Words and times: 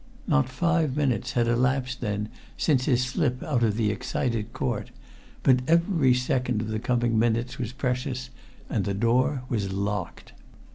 Not 0.25 0.49
five 0.49 0.97
minutes 0.97 1.33
had 1.33 1.47
elapsed 1.47 2.01
then 2.01 2.29
since 2.57 2.85
his 2.85 3.03
slip 3.03 3.43
out 3.43 3.61
of 3.63 3.77
the 3.77 3.91
excited 3.91 4.51
court. 4.51 4.89
But 5.43 5.59
every 5.67 6.15
second 6.15 6.59
of 6.61 6.69
the 6.69 6.79
coming 6.79 7.19
minutes 7.19 7.59
was 7.59 7.71
precious. 7.71 8.31
And 8.67 8.83
the 8.85 8.95
door 8.95 9.43
was 9.47 9.71
locked. 9.71 10.33